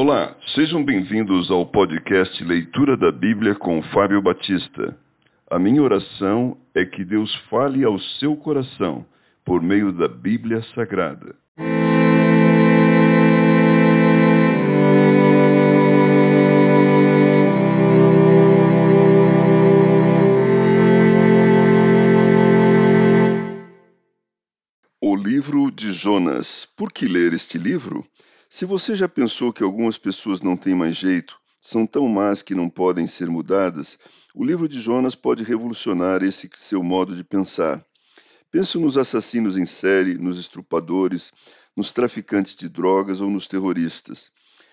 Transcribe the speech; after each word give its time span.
Olá, 0.00 0.36
sejam 0.54 0.84
bem-vindos 0.84 1.50
ao 1.50 1.66
podcast 1.66 2.44
Leitura 2.44 2.96
da 2.96 3.10
Bíblia 3.10 3.56
com 3.56 3.82
Fábio 3.92 4.22
Batista. 4.22 4.96
A 5.50 5.58
minha 5.58 5.82
oração 5.82 6.56
é 6.72 6.84
que 6.84 7.04
Deus 7.04 7.34
fale 7.50 7.82
ao 7.82 7.98
seu 8.20 8.36
coração 8.36 9.04
por 9.44 9.60
meio 9.60 9.90
da 9.90 10.06
Bíblia 10.06 10.62
Sagrada. 10.72 11.34
O 25.02 25.16
livro 25.16 25.72
de 25.72 25.90
Jonas. 25.90 26.68
Por 26.76 26.92
que 26.92 27.08
ler 27.08 27.32
este 27.32 27.58
livro? 27.58 28.06
Se 28.50 28.64
você 28.64 28.94
já 28.94 29.06
pensou 29.06 29.52
que 29.52 29.62
algumas 29.62 29.98
pessoas 29.98 30.40
não 30.40 30.56
têm 30.56 30.74
mais 30.74 30.96
jeito, 30.96 31.38
são 31.60 31.86
tão 31.86 32.08
más 32.08 32.40
que 32.40 32.54
não 32.54 32.70
podem 32.70 33.06
ser 33.06 33.28
mudadas, 33.28 33.98
o 34.34 34.42
livro 34.42 34.66
de 34.66 34.80
Jonas 34.80 35.14
pode 35.14 35.42
revolucionar 35.42 36.22
esse 36.22 36.48
seu 36.54 36.82
modo 36.82 37.14
de 37.14 37.22
pensar. 37.22 37.84
Pense 38.50 38.78
nos 38.78 38.96
assassinos 38.96 39.58
em 39.58 39.66
série, 39.66 40.16
nos 40.16 40.40
estrupadores, 40.40 41.30
nos 41.76 41.92
traficantes 41.92 42.56
de 42.56 42.70
drogas 42.70 43.20
ou 43.20 43.28
nos 43.28 43.46
terroristas. 43.46 44.30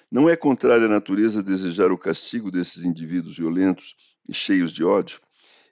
Não 0.09 0.29
é 0.29 0.37
contrária 0.37 0.85
à 0.85 0.89
natureza 0.89 1.43
desejar 1.43 1.91
o 1.91 1.97
castigo 1.97 2.49
desses 2.49 2.85
indivíduos 2.85 3.35
violentos 3.35 3.93
e 4.25 4.33
cheios 4.33 4.71
de 4.71 4.85
ódio? 4.85 5.19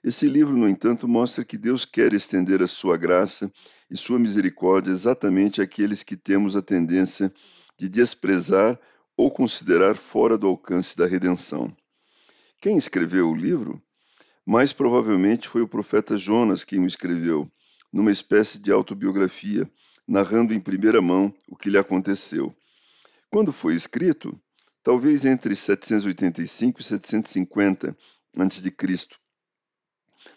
Esse 0.04 0.26
livro, 0.26 0.54
no 0.54 0.68
entanto, 0.68 1.08
mostra 1.08 1.42
que 1.42 1.56
Deus 1.56 1.86
quer 1.86 2.12
estender 2.12 2.62
a 2.62 2.68
sua 2.68 2.98
graça 2.98 3.50
e 3.90 3.96
sua 3.96 4.18
misericórdia 4.18 4.90
exatamente 4.90 5.62
àqueles 5.62 6.02
que 6.02 6.18
temos 6.18 6.54
a 6.54 6.60
tendência 6.60 7.32
de 7.78 7.88
desprezar 7.88 8.78
ou 9.16 9.30
considerar 9.30 9.96
fora 9.96 10.36
do 10.36 10.46
alcance 10.46 10.96
da 10.96 11.06
redenção. 11.06 11.74
Quem 12.60 12.76
escreveu 12.76 13.30
o 13.30 13.34
livro? 13.34 13.82
Mais 14.44 14.72
provavelmente 14.72 15.48
foi 15.48 15.62
o 15.62 15.68
profeta 15.68 16.16
Jonas 16.16 16.64
quem 16.64 16.80
o 16.80 16.86
escreveu, 16.86 17.50
numa 17.92 18.12
espécie 18.12 18.58
de 18.58 18.72
autobiografia, 18.72 19.70
narrando 20.06 20.52
em 20.52 20.60
primeira 20.60 21.00
mão 21.00 21.34
o 21.48 21.56
que 21.56 21.70
lhe 21.70 21.78
aconteceu. 21.78 22.54
Quando 23.30 23.52
foi 23.52 23.74
escrito? 23.74 24.38
Talvez 24.82 25.24
entre 25.24 25.56
785 25.56 26.80
e 26.80 26.84
750 26.84 27.96
a.C., 28.36 29.08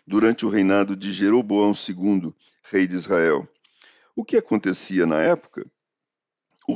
durante 0.05 0.45
o 0.45 0.49
reinado 0.49 0.95
de 0.95 1.11
Jeroboão 1.11 1.71
II, 1.71 2.33
rei 2.63 2.87
de 2.87 2.95
Israel. 2.95 3.47
O 4.15 4.23
que 4.23 4.37
acontecia 4.37 5.05
na 5.05 5.21
época? 5.21 5.69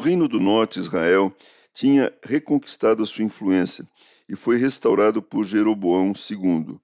Reino 0.02 0.28
do 0.28 0.40
norte, 0.40 0.80
Israel, 0.80 1.32
tinha 1.72 2.12
reconquistado 2.24 3.04
a 3.04 3.06
sua 3.06 3.24
influência 3.24 3.88
e 4.28 4.36
foi 4.36 4.58
restaurado 4.58 5.22
por 5.22 5.46
Jeroboão 5.46 6.12
II. 6.12 6.80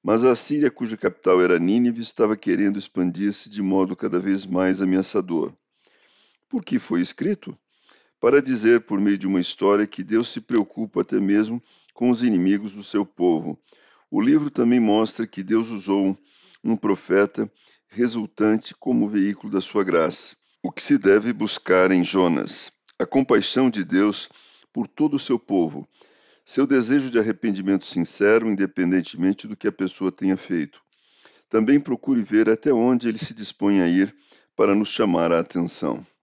Mas 0.00 0.24
a 0.24 0.36
Síria, 0.36 0.70
cuja 0.70 0.96
capital 0.96 1.42
era 1.42 1.58
Nínive, 1.58 2.00
estava 2.00 2.36
querendo 2.36 2.78
expandir-se 2.78 3.50
de 3.50 3.60
modo 3.60 3.96
cada 3.96 4.20
vez 4.20 4.46
mais 4.46 4.80
ameaçador. 4.80 5.52
Por 6.48 6.64
que 6.64 6.78
foi 6.78 7.00
escrito? 7.00 7.58
Para 8.20 8.40
dizer, 8.40 8.82
por 8.82 9.00
meio 9.00 9.18
de 9.18 9.26
uma 9.26 9.40
história, 9.40 9.84
que 9.84 10.04
Deus 10.04 10.28
se 10.28 10.40
preocupa 10.40 11.00
até 11.00 11.18
mesmo 11.18 11.60
com 11.92 12.08
os 12.08 12.22
inimigos 12.22 12.72
do 12.74 12.84
seu 12.84 13.04
povo, 13.04 13.58
o 14.08 14.20
livro 14.20 14.48
também 14.48 14.78
mostra 14.78 15.26
que 15.26 15.42
Deus 15.42 15.70
usou 15.70 16.16
um 16.62 16.76
profeta 16.76 17.50
resultante 17.88 18.76
como 18.76 19.08
veículo 19.08 19.52
da 19.52 19.60
sua 19.60 19.82
graça. 19.82 20.36
O 20.62 20.70
que 20.70 20.82
se 20.82 20.98
deve 20.98 21.32
buscar 21.32 21.90
em 21.90 22.04
Jonas? 22.04 22.70
A 22.98 23.06
compaixão 23.06 23.70
de 23.70 23.82
Deus 23.82 24.28
por 24.70 24.86
todo 24.86 25.14
o 25.14 25.18
seu 25.18 25.38
povo, 25.38 25.88
seu 26.44 26.66
desejo 26.66 27.10
de 27.10 27.18
arrependimento 27.18 27.86
sincero, 27.86 28.46
independentemente 28.50 29.48
do 29.48 29.56
que 29.56 29.66
a 29.66 29.72
pessoa 29.72 30.12
tenha 30.12 30.36
feito. 30.36 30.82
Também 31.48 31.80
procure 31.80 32.22
ver 32.22 32.50
até 32.50 32.70
onde 32.74 33.08
ele 33.08 33.16
se 33.16 33.32
dispõe 33.32 33.80
a 33.80 33.88
ir 33.88 34.14
para 34.54 34.74
nos 34.74 34.90
chamar 34.90 35.32
a 35.32 35.40
atenção. 35.40 36.06